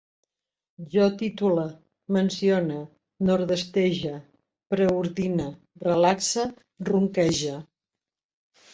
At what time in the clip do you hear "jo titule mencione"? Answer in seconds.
0.93-2.79